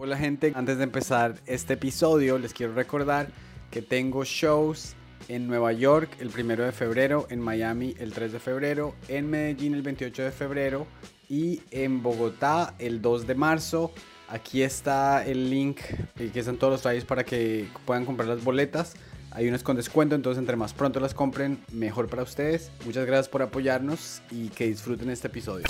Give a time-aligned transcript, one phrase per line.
[0.00, 3.30] Hola gente, antes de empezar este episodio les quiero recordar
[3.72, 4.94] que tengo shows
[5.26, 9.74] en Nueva York el 1 de febrero, en Miami el 3 de febrero, en Medellín
[9.74, 10.86] el 28 de febrero
[11.28, 13.90] y en Bogotá el 2 de marzo.
[14.28, 15.80] Aquí está el link,
[16.14, 18.94] que están todos los trajes para que puedan comprar las boletas.
[19.32, 22.70] Hay unas con descuento, entonces entre más pronto las compren, mejor para ustedes.
[22.86, 25.66] Muchas gracias por apoyarnos y que disfruten este episodio.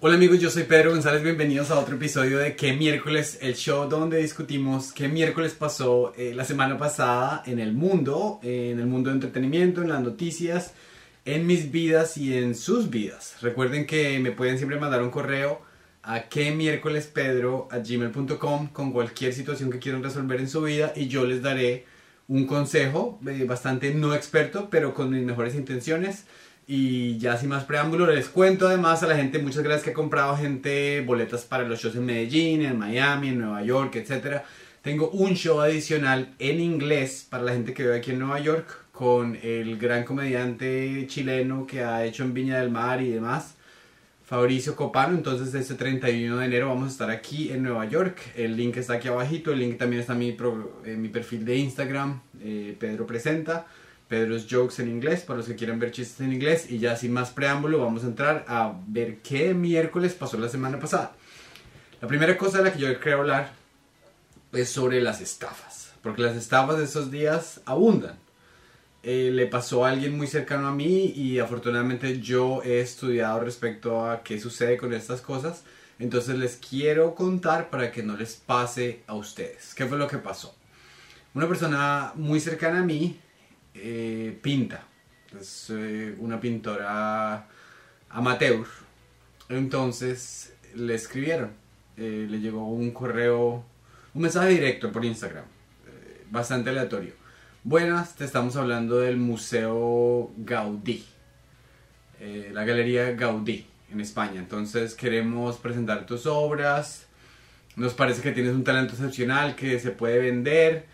[0.00, 3.38] Hola amigos, yo soy Pedro González, bienvenidos a otro episodio de ¿Qué miércoles?
[3.40, 8.78] El show donde discutimos qué miércoles pasó eh, la semana pasada en el mundo, en
[8.78, 10.74] el mundo de entretenimiento, en las noticias,
[11.24, 13.36] en mis vidas y en sus vidas.
[13.40, 15.62] Recuerden que me pueden siempre mandar un correo
[16.02, 21.08] a que miércoles pedro gmail.com con cualquier situación que quieran resolver en su vida y
[21.08, 21.86] yo les daré
[22.28, 26.24] un consejo eh, bastante no experto, pero con mis mejores intenciones.
[26.66, 29.94] Y ya sin más preámbulo, les cuento además a la gente, muchas gracias que ha
[29.94, 34.42] comprado gente boletas para los shows en Medellín, en Miami, en Nueva York, etc.
[34.80, 38.82] Tengo un show adicional en inglés para la gente que vive aquí en Nueva York
[38.92, 43.54] con el gran comediante chileno que ha hecho en Viña del Mar y demás,
[44.24, 45.16] Fabricio Copano.
[45.16, 48.20] Entonces este 31 de enero vamos a estar aquí en Nueva York.
[48.36, 50.36] El link está aquí abajito, el link también está en mi,
[50.84, 53.66] en mi perfil de Instagram, eh, Pedro Presenta.
[54.12, 56.70] Pedro's Jokes en inglés, para los que quieran ver chistes en inglés.
[56.70, 60.78] Y ya sin más preámbulo, vamos a entrar a ver qué miércoles pasó la semana
[60.78, 61.12] pasada.
[61.98, 63.52] La primera cosa de la que yo quiero hablar
[64.52, 68.18] es sobre las estafas, porque las estafas de esos días abundan.
[69.02, 74.04] Eh, le pasó a alguien muy cercano a mí y afortunadamente yo he estudiado respecto
[74.04, 75.64] a qué sucede con estas cosas.
[75.98, 79.74] Entonces les quiero contar para que no les pase a ustedes.
[79.74, 80.54] ¿Qué fue lo que pasó?
[81.32, 83.18] Una persona muy cercana a mí
[83.74, 84.84] eh, pinta.
[85.38, 87.48] Es eh, una pintora
[88.10, 88.66] amateur.
[89.48, 91.50] Entonces le escribieron.
[91.96, 93.64] Eh, le llegó un correo,
[94.14, 95.44] un mensaje directo por Instagram.
[96.30, 97.12] bastante aleatorio.
[97.64, 101.04] Buenas, te estamos hablando del Museo Gaudí.
[102.52, 104.40] la Galería Gaudí en España.
[104.40, 107.06] Entonces queremos presentar tus obras.
[107.76, 110.86] Nos parece que tienes un talento excepcional que se puede vender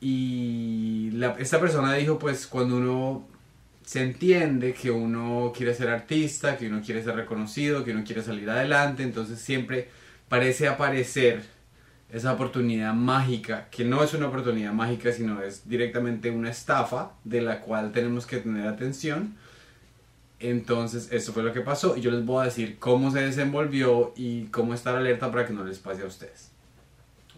[0.00, 3.26] y esta persona dijo, pues cuando uno
[3.84, 8.22] se entiende que uno quiere ser artista, que uno quiere ser reconocido, que uno quiere
[8.22, 9.88] salir adelante, entonces siempre
[10.28, 11.42] parece aparecer
[12.12, 17.42] esa oportunidad mágica, que no es una oportunidad mágica, sino es directamente una estafa de
[17.42, 19.36] la cual tenemos que tener atención.
[20.40, 24.12] Entonces, eso fue lo que pasó y yo les voy a decir cómo se desenvolvió
[24.16, 26.52] y cómo estar alerta para que no les pase a ustedes.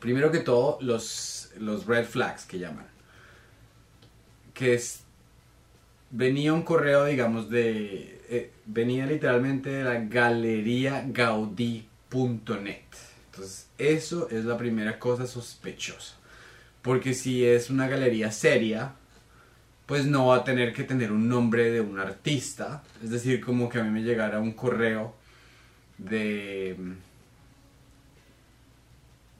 [0.00, 2.86] Primero que todo, los los red flags que llaman.
[4.54, 5.02] Que es,
[6.10, 8.20] venía un correo, digamos, de...
[8.28, 12.82] Eh, venía literalmente de la galería gaudí.net.
[13.26, 16.16] Entonces, eso es la primera cosa sospechosa.
[16.82, 18.92] Porque si es una galería seria,
[19.86, 22.82] pues no va a tener que tener un nombre de un artista.
[23.02, 25.14] Es decir, como que a mí me llegara un correo
[25.98, 26.76] de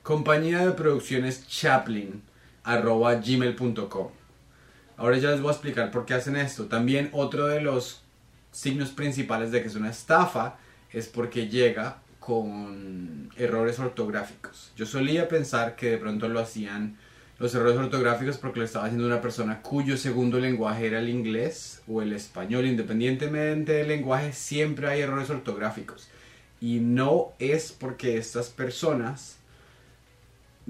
[0.02, 2.22] compañía de producciones Chaplin
[2.64, 4.08] arroba gmail.com.
[4.96, 6.66] Ahora ya les voy a explicar por qué hacen esto.
[6.66, 8.02] También otro de los
[8.52, 10.56] signos principales de que es una estafa
[10.92, 14.72] es porque llega con errores ortográficos.
[14.76, 16.98] Yo solía pensar que de pronto lo hacían
[17.38, 21.82] los errores ortográficos porque lo estaba haciendo una persona cuyo segundo lenguaje era el inglés
[21.88, 22.66] o el español.
[22.66, 26.08] Independientemente del lenguaje, siempre hay errores ortográficos.
[26.60, 29.39] Y no es porque estas personas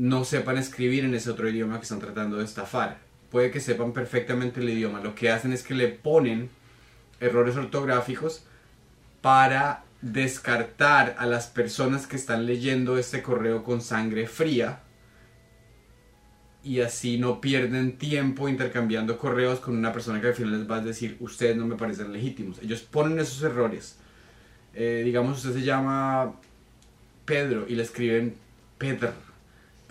[0.00, 2.96] no sepan escribir en ese otro idioma que están tratando de estafar.
[3.30, 5.00] Puede que sepan perfectamente el idioma.
[5.00, 6.48] Lo que hacen es que le ponen
[7.20, 8.44] errores ortográficos
[9.20, 14.80] para descartar a las personas que están leyendo este correo con sangre fría
[16.64, 20.76] y así no pierden tiempo intercambiando correos con una persona que al final les va
[20.76, 22.58] a decir ustedes no me parecen legítimos.
[22.62, 23.98] Ellos ponen esos errores.
[24.72, 26.36] Eh, digamos usted se llama
[27.26, 28.34] Pedro y le escriben
[28.78, 29.29] Pedro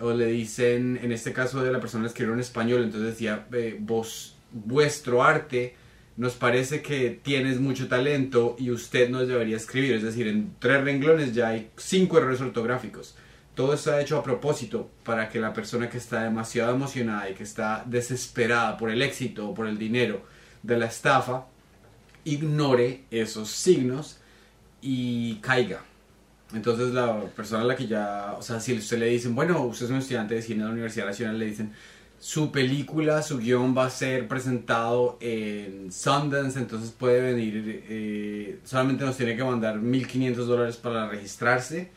[0.00, 3.46] o le dicen, en este caso de la persona que escribió en español, entonces decía,
[3.80, 5.76] vos, vuestro arte
[6.16, 9.92] nos parece que tienes mucho talento y usted nos debería escribir.
[9.92, 13.14] Es decir, en tres renglones ya hay cinco errores ortográficos.
[13.54, 17.42] Todo está hecho a propósito para que la persona que está demasiado emocionada y que
[17.42, 20.22] está desesperada por el éxito o por el dinero
[20.62, 21.46] de la estafa,
[22.24, 24.18] ignore esos signos
[24.82, 25.82] y caiga
[26.54, 29.86] entonces la persona a la que ya, o sea, si usted le dicen, bueno, usted
[29.86, 31.72] es un estudiante de cine de la Universidad Nacional, le dicen,
[32.20, 39.04] su película, su guion va a ser presentado en Sundance, entonces puede venir, eh, solamente
[39.04, 41.90] nos tiene que mandar 1.500 dólares para registrarse.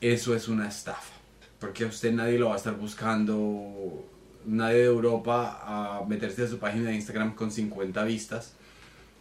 [0.00, 1.14] eso es una estafa.
[1.60, 4.04] Porque a usted nadie lo va a estar buscando,
[4.46, 8.54] nadie de Europa a meterse a su página de Instagram con 50 vistas.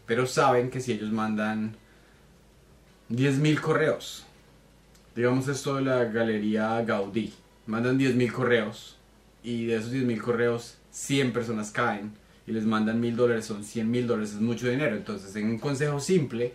[0.07, 1.77] Pero saben que si ellos mandan
[3.09, 4.25] 10.000 correos,
[5.15, 7.33] digamos esto de la galería Gaudí,
[7.67, 8.97] mandan 10.000 correos
[9.43, 12.13] y de esos 10.000 correos 100 personas caen
[12.45, 14.95] y les mandan mil dólares, son 100 mil dólares, es mucho dinero.
[14.95, 16.53] Entonces, en un consejo simple,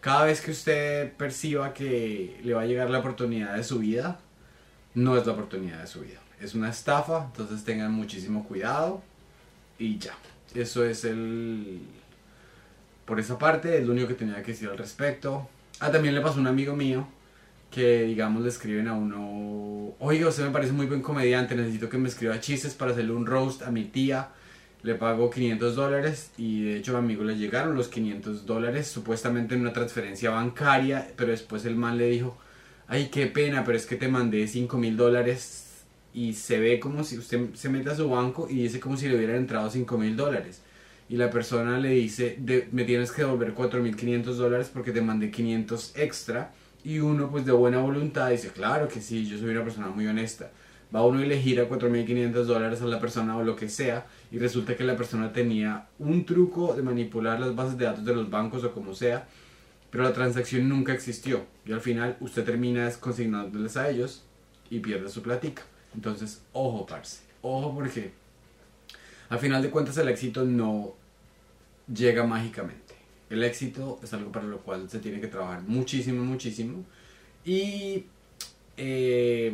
[0.00, 4.20] cada vez que usted perciba que le va a llegar la oportunidad de su vida,
[4.94, 6.20] no es la oportunidad de su vida.
[6.40, 9.02] Es una estafa, entonces tengan muchísimo cuidado
[9.78, 10.14] y ya.
[10.54, 11.80] Eso es el...
[13.04, 15.48] Por esa parte, es lo único que tenía que decir al respecto.
[15.80, 17.06] Ah, también le pasó a un amigo mío
[17.70, 21.98] que, digamos, le escriben a uno, oiga, usted me parece muy buen comediante, necesito que
[21.98, 24.30] me escriba chistes para hacerle un roast a mi tía
[24.82, 28.86] le pagó 500 dólares y de hecho a mi amigo le llegaron los 500 dólares
[28.86, 32.36] supuestamente en una transferencia bancaria, pero después el man le dijo,
[32.86, 35.84] ay qué pena, pero es que te mandé 5 mil dólares
[36.14, 39.08] y se ve como si usted se mete a su banco y dice como si
[39.08, 40.62] le hubieran entrado 5 mil dólares.
[41.08, 42.38] Y la persona le dice,
[42.72, 46.52] me tienes que devolver 4.500 dólares porque te mandé 500 extra.
[46.84, 50.06] Y uno pues de buena voluntad dice, claro que sí, yo soy una persona muy
[50.06, 50.50] honesta
[50.94, 54.38] va uno y le gira 4.500 dólares a la persona o lo que sea y
[54.38, 58.30] resulta que la persona tenía un truco de manipular las bases de datos de los
[58.30, 59.28] bancos o como sea,
[59.90, 64.24] pero la transacción nunca existió y al final usted termina consignándoles a ellos
[64.70, 65.62] y pierde su platica.
[65.94, 68.12] Entonces, ojo, parce, ojo porque
[69.28, 70.94] al final de cuentas el éxito no
[71.92, 72.94] llega mágicamente.
[73.30, 76.84] El éxito es algo para lo cual se tiene que trabajar muchísimo, muchísimo.
[77.44, 78.06] Y
[78.76, 79.52] eh,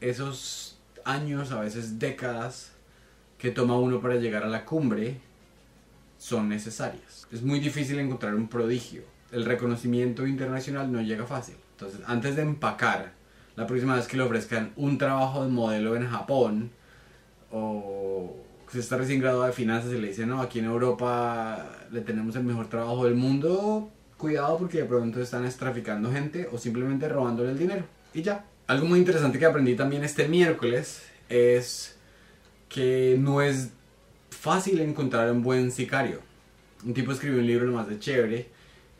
[0.00, 2.72] esos años, a veces décadas,
[3.38, 5.18] que toma uno para llegar a la cumbre
[6.18, 7.28] son necesarias.
[7.30, 9.02] Es muy difícil encontrar un prodigio.
[9.30, 11.56] El reconocimiento internacional no llega fácil.
[11.72, 13.12] Entonces, antes de empacar,
[13.56, 16.70] la próxima vez que le ofrezcan un trabajo de modelo en Japón,
[17.54, 18.34] o
[18.70, 22.34] se está recién graduado de finanzas y le dicen, no, aquí en Europa le tenemos
[22.34, 27.52] el mejor trabajo del mundo, cuidado porque de pronto están traficando gente o simplemente robándole
[27.52, 27.84] el dinero.
[28.12, 31.96] Y ya, algo muy interesante que aprendí también este miércoles es
[32.68, 33.70] que no es
[34.30, 36.20] fácil encontrar un buen sicario.
[36.84, 38.48] Un tipo escribió un libro más de chévere,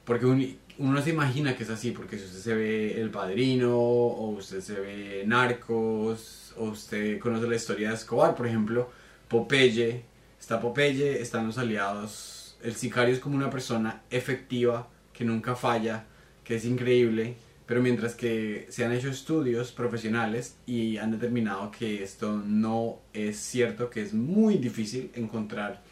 [0.05, 0.47] porque uno
[0.79, 4.61] no se imagina que es así, porque si usted se ve El Padrino, o usted
[4.61, 8.91] se ve Narcos, o usted conoce la historia de Escobar, por ejemplo,
[9.29, 10.05] Popeye,
[10.39, 12.57] está Popeye, están los aliados.
[12.63, 16.05] El sicario es como una persona efectiva, que nunca falla,
[16.43, 17.37] que es increíble,
[17.67, 23.39] pero mientras que se han hecho estudios profesionales y han determinado que esto no es
[23.39, 25.83] cierto, que es muy difícil encontrar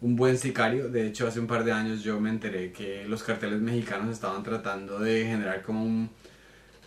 [0.00, 0.88] un buen sicario.
[0.88, 4.42] De hecho, hace un par de años yo me enteré que los carteles mexicanos estaban
[4.42, 6.10] tratando de generar como un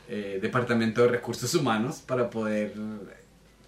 [0.10, 2.74] eh, departamento de recursos humanos para poder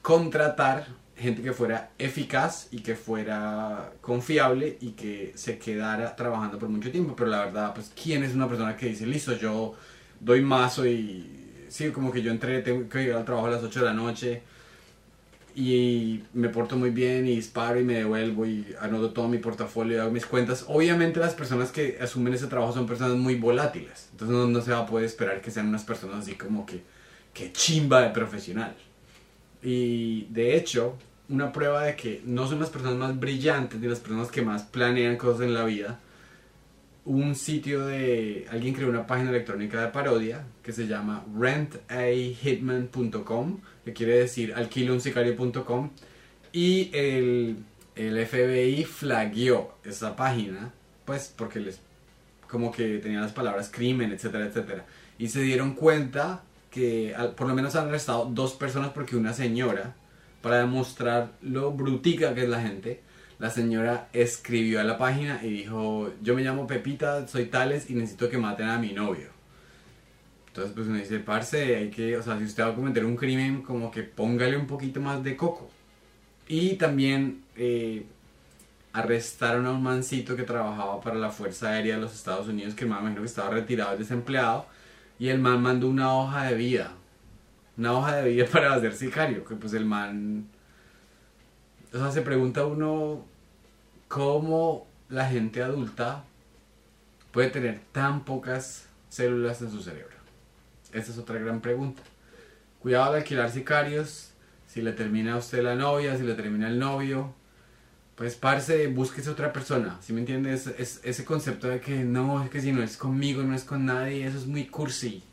[0.01, 6.67] contratar gente que fuera eficaz y que fuera confiable y que se quedara trabajando por
[6.69, 7.15] mucho tiempo.
[7.15, 9.75] Pero la verdad, pues, ¿quién es una persona que dice, listo, yo
[10.19, 13.63] doy mazo y sí, como que yo entré, tengo que llegar al trabajo a las
[13.63, 14.41] 8 de la noche
[15.55, 19.97] y me porto muy bien y disparo y me devuelvo y anoto todo mi portafolio
[19.97, 20.65] y hago mis cuentas.
[20.67, 24.79] Obviamente las personas que asumen ese trabajo son personas muy volátiles, entonces no, se va
[24.79, 26.81] a poder esperar que sean unas personas así como que,
[27.33, 28.75] que chimba de profesional.
[29.61, 30.97] Y de hecho,
[31.29, 34.63] una prueba de que no son las personas más brillantes ni las personas que más
[34.63, 35.99] planean cosas en la vida,
[37.05, 43.93] un sitio de alguien creó una página electrónica de parodia que se llama rentahitman.com que
[43.93, 45.89] quiere decir alquilounsicario.com
[46.53, 47.57] y el,
[47.95, 50.71] el FBI flagueó esa página
[51.05, 51.79] pues porque les
[52.47, 54.85] como que tenía las palabras crimen etcétera etcétera.
[55.17, 59.95] Y se dieron cuenta que por lo menos han arrestado dos personas porque una señora
[60.41, 63.01] para demostrar lo brutica que es la gente
[63.41, 67.95] la señora escribió a la página y dijo, yo me llamo Pepita, soy Tales y
[67.95, 69.29] necesito que maten a mi novio.
[70.45, 73.15] Entonces pues uno dice, parce, hay que, o sea, si usted va a cometer un
[73.15, 75.71] crimen, como que póngale un poquito más de coco.
[76.47, 78.05] Y también eh,
[78.93, 82.83] arrestaron a un mancito que trabajaba para la Fuerza Aérea de los Estados Unidos, que
[82.83, 84.67] el man que estaba retirado y desempleado,
[85.17, 86.93] y el man mandó una hoja de vida.
[87.75, 90.45] Una hoja de vida para hacer sicario, que pues el man...
[91.91, 93.30] O sea, se pregunta uno
[94.11, 96.25] cómo la gente adulta
[97.31, 100.17] puede tener tan pocas células en su cerebro.
[100.91, 102.03] Esa es otra gran pregunta.
[102.81, 104.31] Cuidado de alquilar sicarios.
[104.67, 107.33] Si le termina a usted la novia, si le termina el novio,
[108.15, 109.97] pues parce, búsquese otra persona.
[110.01, 110.67] ¿Sí me entiendes?
[110.67, 113.85] Es, ese concepto de que no, es que si no es conmigo, no es con
[113.85, 115.23] nadie, eso es muy cursi.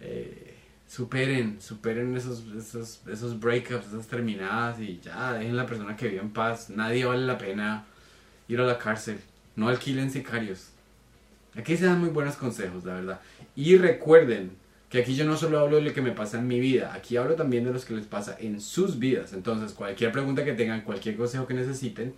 [0.00, 0.45] Eh,
[0.88, 6.08] superen, superen esos, esos, esos breakups, esas terminadas y ya, dejen a la persona que
[6.08, 6.70] vive en paz.
[6.70, 7.84] Nadie vale la pena
[8.48, 9.18] ir a la cárcel.
[9.56, 10.68] No alquilen sicarios.
[11.56, 13.20] Aquí se dan muy buenos consejos, la verdad.
[13.54, 14.52] Y recuerden
[14.90, 17.16] que aquí yo no solo hablo de lo que me pasa en mi vida, aquí
[17.16, 19.32] hablo también de los que les pasa en sus vidas.
[19.32, 22.14] Entonces, cualquier pregunta que tengan, cualquier consejo que necesiten,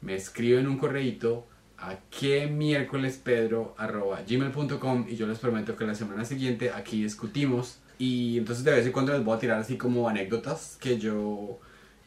[0.00, 1.46] me escriben un correíto
[1.78, 8.38] a que miércoles gmail.com y yo les prometo que la semana siguiente aquí discutimos y
[8.38, 11.58] entonces de vez en cuando les voy a tirar así como anécdotas que yo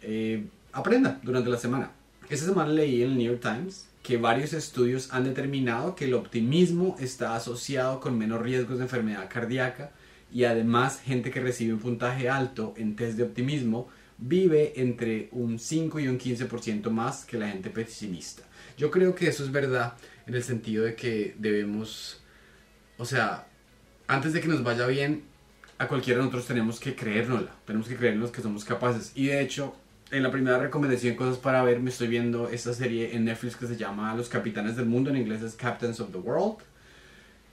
[0.02, 1.92] eh, aprenda durante la semana.
[2.30, 6.14] Esta semana leí en el New York Times que varios estudios han determinado que el
[6.14, 9.92] optimismo está asociado con menos riesgos de enfermedad cardíaca
[10.32, 15.60] y además gente que recibe un puntaje alto en test de optimismo vive entre un
[15.60, 18.44] 5 y un 15% más que la gente pesimista.
[18.78, 22.22] Yo creo que eso es verdad en el sentido de que debemos,
[22.98, 23.48] o sea,
[24.08, 25.24] antes de que nos vaya bien,
[25.80, 29.12] a cualquiera de nosotros tenemos que creérnosla, tenemos que creernos que somos capaces.
[29.16, 29.76] Y de hecho,
[30.12, 33.68] en la primera recomendación cosas para ver, me estoy viendo esta serie en Netflix que
[33.68, 36.58] se llama Los Capitanes del Mundo, en inglés es Captains of the World.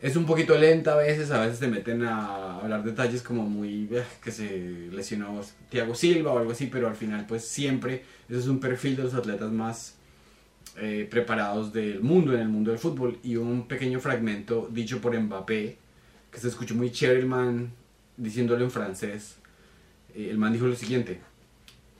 [0.00, 3.88] Es un poquito lenta a veces, a veces te meten a hablar detalles como muy
[3.90, 5.40] eh, que se lesionó
[5.70, 9.04] Thiago Silva o algo así, pero al final pues siempre ese es un perfil de
[9.04, 9.96] los atletas más
[10.76, 15.18] eh, preparados del mundo, en el mundo del fútbol, y un pequeño fragmento dicho por
[15.18, 15.78] Mbappé,
[16.30, 17.72] que se escuchó muy chévere man
[18.16, 19.36] diciéndolo en francés.
[20.14, 21.20] Eh, el man dijo lo siguiente,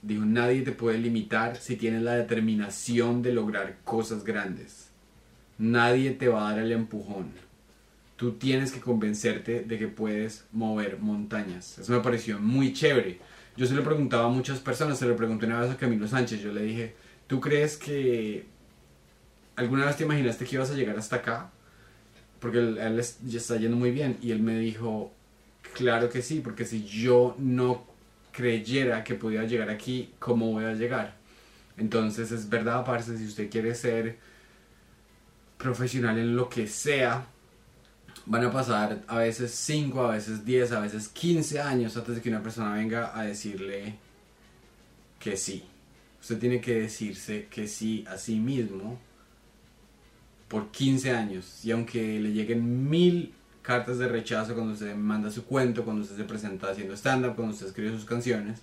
[0.02, 4.88] dijo, nadie te puede limitar si tienes la determinación de lograr cosas grandes.
[5.58, 7.32] Nadie te va a dar el empujón.
[8.16, 11.78] Tú tienes que convencerte de que puedes mover montañas.
[11.78, 13.18] Eso me pareció muy chévere.
[13.56, 16.40] Yo se lo preguntaba a muchas personas, se lo pregunté una vez a Camilo Sánchez,
[16.40, 16.94] yo le dije,
[17.26, 18.46] ¿tú crees que
[19.56, 21.50] ¿alguna vez te imaginaste que ibas a llegar hasta acá?
[22.40, 24.18] Porque él, ya está yendo muy bien.
[24.20, 25.12] Y él me dijo,
[25.74, 27.84] claro que sí, porque si yo no
[28.32, 31.16] creyera que podía llegar aquí, ¿cómo voy a llegar?
[31.76, 34.18] Entonces es verdad, parce, si usted quiere ser
[35.58, 37.26] profesional en lo que sea,
[38.26, 42.20] van a pasar a veces 5, a veces 10, a veces 15 años antes de
[42.20, 43.96] que una persona venga a decirle
[45.18, 45.64] que sí.
[46.20, 48.98] Usted tiene que decirse que sí a sí mismo
[50.48, 55.44] por 15 años y aunque le lleguen mil cartas de rechazo cuando usted manda su
[55.44, 58.60] cuento, cuando usted se presenta haciendo stand-up, cuando usted escribe sus canciones,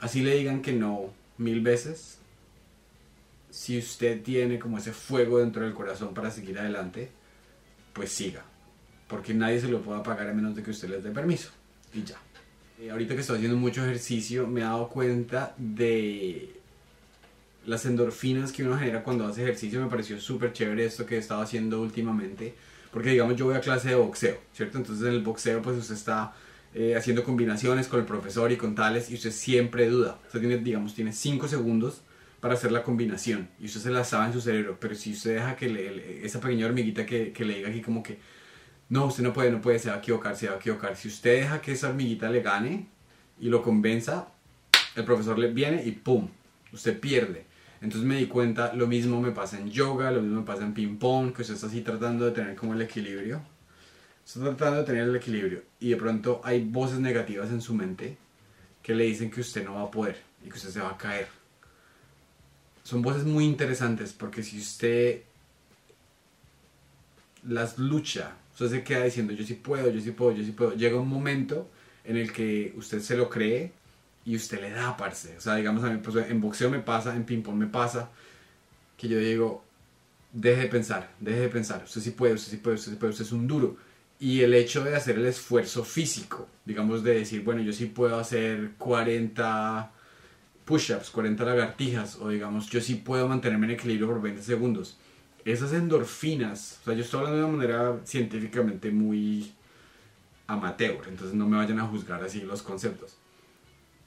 [0.00, 2.18] así le digan que no mil veces,
[3.50, 7.10] si usted tiene como ese fuego dentro del corazón para seguir adelante,
[7.92, 8.42] pues siga,
[9.06, 11.50] porque nadie se lo puede apagar a menos de que usted les dé permiso
[11.94, 12.16] y ya.
[12.80, 16.52] Eh, ahorita que estoy haciendo mucho ejercicio me he dado cuenta de
[17.64, 21.18] las endorfinas que uno genera cuando hace ejercicio me pareció súper chévere esto que he
[21.18, 22.54] estado haciendo últimamente.
[22.92, 24.78] Porque digamos yo voy a clase de boxeo, ¿cierto?
[24.78, 26.34] Entonces en el boxeo pues usted está
[26.74, 30.18] eh, haciendo combinaciones con el profesor y con tales y usted siempre duda.
[30.26, 32.02] Usted tiene, digamos, tiene 5 segundos
[32.40, 34.76] para hacer la combinación y usted se la sabe en su cerebro.
[34.78, 38.02] Pero si usted deja que le, esa pequeña hormiguita que, que le diga aquí como
[38.02, 38.18] que
[38.88, 40.96] no, usted no puede, no puede, se va a equivocar, se va a equivocar.
[40.96, 42.88] Si usted deja que esa hormiguita le gane
[43.40, 44.28] y lo convenza,
[44.96, 46.28] el profesor le viene y ¡pum!
[46.72, 47.46] Usted pierde.
[47.82, 50.72] Entonces me di cuenta, lo mismo me pasa en yoga, lo mismo me pasa en
[50.72, 53.42] ping pong, que usted está así tratando de tener como el equilibrio.
[54.24, 58.16] Está tratando de tener el equilibrio y de pronto hay voces negativas en su mente
[58.84, 60.96] que le dicen que usted no va a poder y que usted se va a
[60.96, 61.26] caer.
[62.84, 65.22] Son voces muy interesantes porque si usted
[67.48, 70.74] las lucha, usted se queda diciendo yo sí puedo, yo sí puedo, yo sí puedo.
[70.74, 71.68] Llega un momento
[72.04, 73.72] en el que usted se lo cree
[74.24, 75.36] y usted le da, parce.
[75.36, 78.10] O sea, digamos, a mí, pues, en boxeo me pasa, en ping-pong me pasa,
[78.96, 79.64] que yo digo,
[80.32, 83.10] deje de pensar, deje de pensar, usted sí puede, usted sí puede, usted sí puede,
[83.10, 83.76] usted es un duro.
[84.20, 88.18] Y el hecho de hacer el esfuerzo físico, digamos, de decir, bueno, yo sí puedo
[88.18, 89.90] hacer 40
[90.64, 94.96] push-ups, 40 lagartijas, o digamos, yo sí puedo mantenerme en equilibrio por 20 segundos.
[95.44, 99.52] Esas endorfinas, o sea, yo estoy hablando de una manera científicamente muy
[100.46, 103.16] amateur, entonces no me vayan a juzgar así los conceptos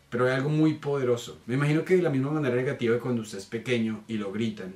[0.10, 1.40] pero hay algo muy poderoso.
[1.46, 4.32] Me imagino que de la misma manera negativa de cuando usted es pequeño y lo
[4.32, 4.74] gritan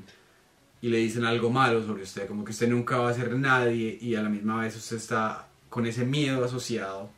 [0.81, 3.98] y le dicen algo malo sobre usted, como que usted nunca va a ser nadie
[4.01, 7.09] y a la misma vez usted está con ese miedo asociado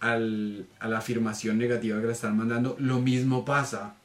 [0.00, 3.96] al, a la afirmación negativa que le están mandando, lo mismo pasa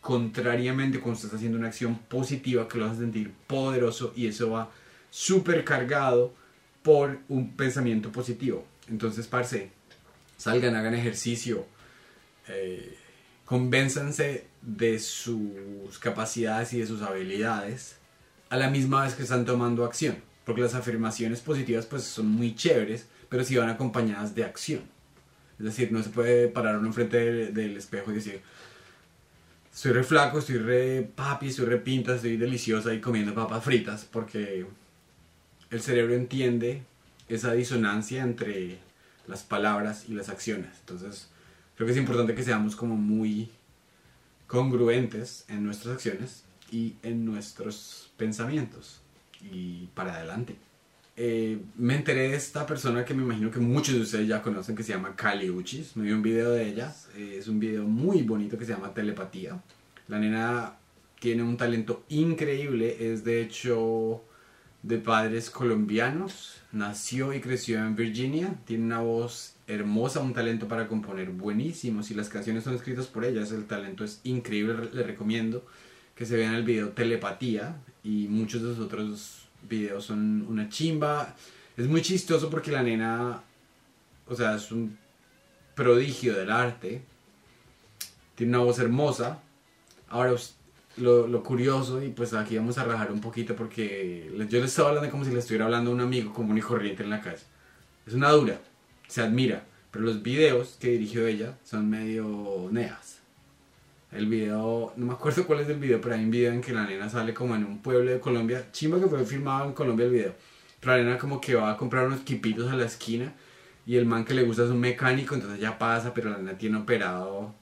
[0.00, 4.50] contrariamente cuando usted está haciendo una acción positiva que lo hace sentir poderoso y eso
[4.50, 4.70] va
[5.10, 6.32] súper cargado
[6.82, 8.64] por un pensamiento positivo.
[8.88, 9.72] Entonces, parce,
[10.36, 11.66] salgan, hagan ejercicio,
[12.48, 12.96] eh,
[13.44, 17.96] convénzanse de sus capacidades y de sus habilidades
[18.48, 20.16] a la misma vez que están tomando acción.
[20.44, 24.82] Porque las afirmaciones positivas pues son muy chéveres, pero sí van acompañadas de acción.
[25.58, 28.40] Es decir, no se puede parar uno enfrente del, del espejo y decir,
[29.72, 34.04] estoy re flaco, estoy re papi, estoy re pinta, estoy deliciosa y comiendo papas fritas,
[34.04, 34.66] porque
[35.70, 36.82] el cerebro entiende
[37.28, 38.78] esa disonancia entre
[39.26, 40.70] las palabras y las acciones.
[40.80, 41.28] Entonces,
[41.76, 43.50] creo que es importante que seamos como muy
[44.46, 49.00] congruentes en nuestras acciones y en nuestros pensamientos
[49.40, 50.56] y para adelante.
[51.18, 54.76] Eh, me enteré de esta persona que me imagino que muchos de ustedes ya conocen
[54.76, 55.96] que se llama Kali Uchis.
[55.96, 56.94] Me vi un video de ella.
[57.16, 59.62] Eh, es un video muy bonito que se llama Telepatía.
[60.08, 60.76] La nena
[61.18, 63.12] tiene un talento increíble.
[63.12, 64.22] Es de hecho
[64.82, 66.60] de padres colombianos.
[66.72, 68.54] Nació y creció en Virginia.
[68.66, 72.02] Tiene una voz hermosa, un talento para componer buenísimo.
[72.02, 74.88] Si las canciones son escritas por ella, el talento es increíble.
[74.92, 75.64] Le recomiendo
[76.14, 81.34] que se vean el video Telepatía y muchos de los otros videos son una chimba.
[81.76, 83.42] Es muy chistoso porque la nena,
[84.26, 84.96] o sea, es un
[85.74, 87.02] prodigio del arte.
[88.34, 89.40] Tiene una voz hermosa.
[90.08, 90.34] Ahora,
[90.98, 94.88] lo, lo, curioso, y pues aquí vamos a rajar un poquito porque yo le estaba
[94.90, 97.42] hablando como si le estuviera hablando a un amigo común y corriente en la calle.
[98.06, 98.58] Es una dura,
[99.08, 103.18] se admira, pero los videos que dirigió ella son medio neas.
[104.12, 106.72] El video, no me acuerdo cuál es el video, pero hay un video en que
[106.72, 108.70] la nena sale como en un pueblo de Colombia.
[108.72, 110.34] Chimba que fue filmado en Colombia el video.
[110.80, 113.32] Pero la nena como que va a comprar unos quipitos a la esquina
[113.84, 116.56] y el man que le gusta es un mecánico, entonces ya pasa, pero la nena
[116.58, 117.54] tiene operado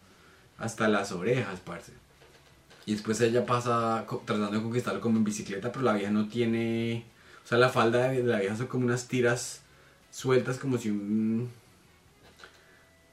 [0.58, 1.92] hasta las orejas, parce.
[2.86, 7.04] Y después ella pasa tratando de conquistarlo como en bicicleta, pero la vieja no tiene...
[7.44, 9.63] O sea, la falda de la vieja son como unas tiras
[10.14, 11.50] sueltas, como si un...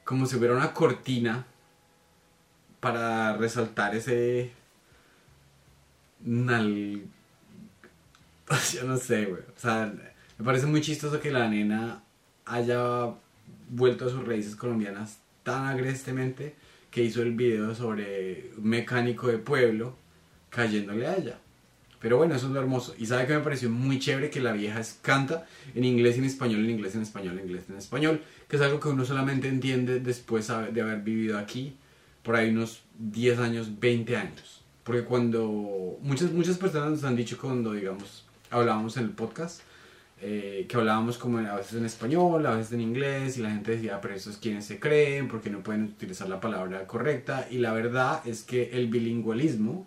[0.04, 1.46] Como si hubiera una cortina
[2.80, 4.50] para resaltar ese
[6.20, 7.02] nal
[8.74, 9.42] yo no sé, güey.
[9.42, 9.92] O sea,
[10.38, 12.02] me parece muy chistoso que la nena
[12.44, 13.14] haya
[13.68, 16.54] vuelto a sus raíces colombianas tan agrestemente
[16.90, 19.96] que hizo el video sobre un mecánico de pueblo
[20.50, 21.38] cayéndole a ella.
[22.02, 22.94] Pero bueno, eso es lo hermoso.
[22.98, 26.64] Y sabe que me pareció muy chévere que la vieja canta en inglés en español,
[26.64, 30.00] en inglés, en español, en inglés, en español, que es algo que uno solamente entiende
[30.00, 31.76] después de haber vivido aquí
[32.24, 34.62] por ahí unos 10 años, 20 años.
[34.82, 39.60] Porque cuando muchas, muchas personas nos han dicho cuando, digamos, hablábamos en el podcast,
[40.20, 43.72] eh, que hablábamos como a veces en español, a veces en inglés, y la gente
[43.72, 47.46] decía, pero esos quienes se creen, porque no pueden utilizar la palabra correcta.
[47.48, 49.86] Y la verdad es que el bilingüismo,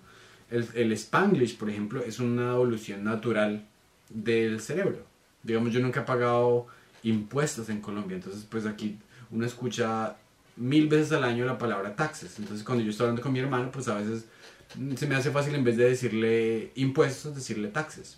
[0.50, 3.66] el, el spanglish, por ejemplo, es una evolución natural
[4.10, 5.04] del cerebro.
[5.44, 6.68] Digamos, yo nunca he pagado
[7.04, 8.98] impuestos en Colombia, entonces pues aquí
[9.32, 10.16] uno escucha
[10.56, 12.40] mil veces al año la palabra taxes.
[12.40, 14.26] Entonces cuando yo estoy hablando con mi hermano, pues a veces
[14.96, 18.18] se me hace fácil en vez de decirle impuestos, decirle taxes.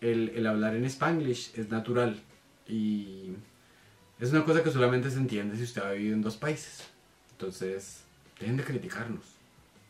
[0.00, 2.20] El, el hablar en spanglish es natural
[2.68, 3.30] y
[4.20, 6.84] es una cosa que solamente se entiende si usted ha vivido en dos países.
[7.32, 8.02] Entonces,
[8.38, 9.33] dejen de criticarnos.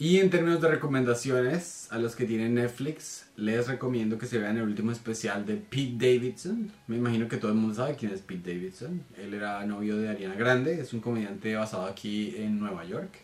[0.05, 4.59] Y en términos de recomendaciones, a los que tienen Netflix, les recomiendo que se vean
[4.59, 6.71] el último especial de Pete Davidson.
[6.89, 9.03] Me imagino que todo el mundo sabe quién es Pete Davidson.
[9.17, 13.15] Él era novio de Ariana Grande, es un comediante basado aquí en Nueva York.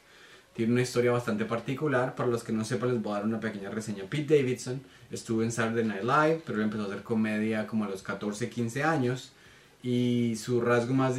[0.54, 2.14] Tiene una historia bastante particular.
[2.14, 4.04] Para los que no sepan, les voy a dar una pequeña reseña.
[4.08, 7.90] Pete Davidson estuvo en Saturday Night Live, pero él empezó a hacer comedia como a
[7.90, 9.34] los 14, 15 años.
[9.82, 11.16] Y su rasgo más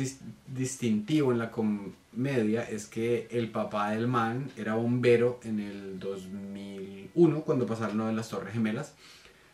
[0.47, 7.41] distintivo en la comedia es que el papá del man era bombero en el 2001,
[7.41, 8.93] cuando pasaron de las Torres Gemelas.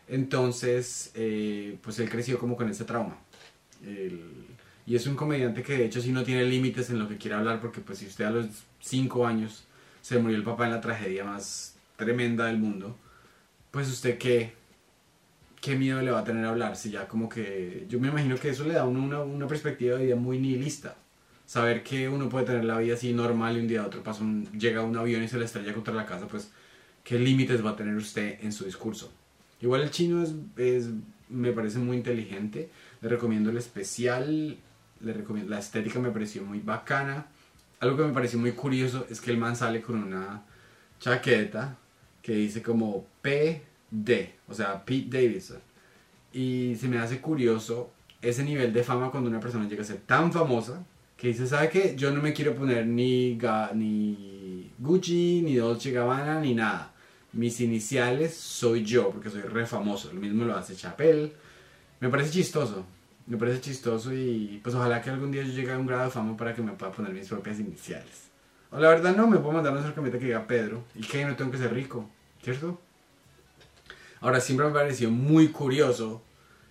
[0.08, 3.16] Entonces, eh, pues él creció como con ese trauma.
[4.86, 7.36] y es un comediante que de hecho sí no tiene límites en lo que quiere
[7.36, 8.46] hablar, porque pues si usted a los
[8.80, 9.64] 5 años
[10.00, 12.96] se murió el papá en la tragedia más tremenda del mundo,
[13.70, 14.54] pues usted qué,
[15.60, 18.36] qué miedo le va a tener a hablar si ya como que yo me imagino
[18.36, 20.96] que eso le da a uno una, perspectiva de vida muy nihilista.
[21.46, 24.22] Saber que uno puede tener la vida así normal y un día a otro pasa
[24.22, 26.50] un, llega un avión y se le estrella contra la casa pues
[27.02, 29.10] qué límites va a tener usted en su discurso
[29.62, 30.90] igual el chino es, es
[31.30, 32.68] me parece muy inteligente
[33.00, 34.58] le recomiendo el especial
[35.00, 37.26] le recomiendo la estética me pareció muy bacana.
[37.80, 40.42] Algo que me pareció muy curioso es que el man sale con una
[40.98, 41.76] chaqueta
[42.22, 45.60] que dice como P D, o sea, Pete Davidson.
[46.32, 49.98] Y se me hace curioso ese nivel de fama cuando una persona llega a ser
[49.98, 50.84] tan famosa
[51.16, 51.94] que dice, ¿sabe qué?
[51.96, 53.38] Yo no me quiero poner ni,
[53.74, 56.92] ni Gucci, ni Dolce Gabbana, ni nada.
[57.32, 60.12] Mis iniciales soy yo, porque soy re famoso.
[60.12, 61.32] Lo mismo lo hace Chappelle.
[62.00, 62.86] Me parece chistoso.
[63.26, 66.10] Me parece chistoso y pues ojalá que algún día yo llegue a un grado de
[66.10, 68.28] fama para que me pueda poner mis propias iniciales.
[68.70, 70.84] O la verdad no, me puedo mandar una cercamita que diga Pedro.
[70.94, 72.08] Y que no tengo que ser rico,
[72.42, 72.80] ¿cierto?
[74.20, 76.22] Ahora, siempre me pareció muy curioso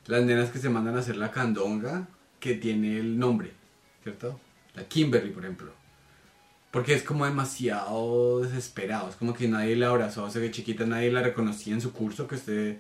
[0.06, 2.08] las nenas que se mandan a hacer la candonga
[2.40, 3.52] que tiene el nombre,
[4.04, 4.40] ¿cierto?
[4.74, 5.72] La Kimberly, por ejemplo.
[6.72, 9.10] Porque es como demasiado desesperado.
[9.10, 12.28] Es como que nadie la abrazó hace que chiquita, nadie la reconocía en su curso,
[12.28, 12.78] que usted...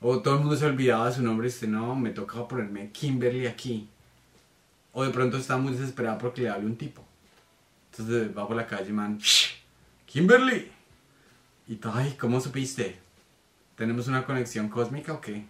[0.00, 2.90] O todo el mundo se olvidaba de su nombre y usted, no, me toca ponerme
[2.92, 3.88] Kimberly aquí.
[4.92, 7.04] O de pronto está muy desesperada porque le hable un tipo.
[7.90, 9.18] Entonces va por la calle, man,
[10.06, 10.70] Kimberly.
[11.66, 12.98] Y ay, ¿cómo supiste?
[13.78, 15.44] ¿Tenemos una conexión cósmica o qué?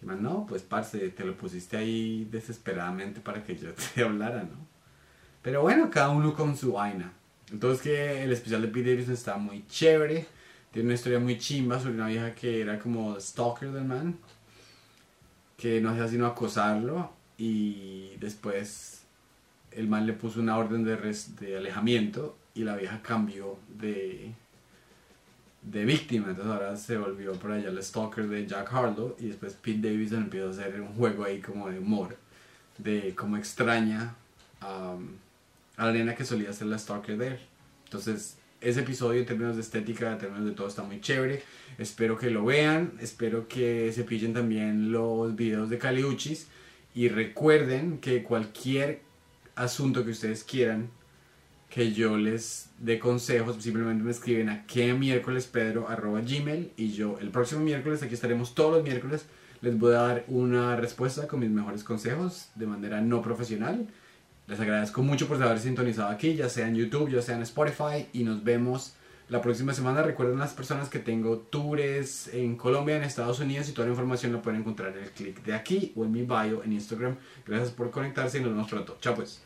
[0.00, 4.44] Y man, no, pues parce, te lo pusiste ahí desesperadamente para que yo te hablara,
[4.44, 4.66] ¿no?
[5.42, 7.12] Pero bueno, cada uno con su vaina.
[7.52, 10.26] Entonces que el especial de Pete Davidson está muy chévere.
[10.72, 14.16] Tiene una historia muy chimba sobre una vieja que era como stalker del man.
[15.58, 17.12] Que no hacía sino acosarlo.
[17.36, 19.02] Y después
[19.70, 20.96] el man le puso una orden de,
[21.40, 22.38] de alejamiento.
[22.54, 24.32] Y la vieja cambió de,
[25.64, 26.28] de víctima.
[26.30, 29.16] Entonces ahora se volvió por allá el stalker de Jack Harlow.
[29.18, 32.16] Y después Pete Davidson empezó a hacer un juego ahí como de humor.
[32.78, 34.14] De cómo extraña
[34.60, 34.96] a
[35.76, 37.38] la nena que solía ser la stalker de él.
[37.84, 41.42] Entonces ese episodio en términos de estética, en términos de todo está muy chévere.
[41.76, 46.48] Espero que lo vean, espero que se pillen también los videos de Caliuchis
[46.94, 49.02] y recuerden que cualquier
[49.54, 50.88] asunto que ustedes quieran
[51.74, 57.18] que yo les dé consejos, simplemente me escriben a que miércoles pedro gmail y yo
[57.18, 59.26] el próximo miércoles, aquí estaremos todos los miércoles,
[59.60, 63.88] les voy a dar una respuesta con mis mejores consejos de manera no profesional.
[64.46, 68.06] Les agradezco mucho por haber sintonizado aquí, ya sea en YouTube, ya sea en Spotify
[68.12, 68.94] y nos vemos
[69.28, 70.02] la próxima semana.
[70.02, 74.32] Recuerden las personas que tengo tours en Colombia, en Estados Unidos y toda la información
[74.32, 77.16] la pueden encontrar en el clic de aquí o en mi bio en Instagram.
[77.44, 78.96] Gracias por conectarse y nos vemos pronto.
[79.00, 79.42] Chao pues.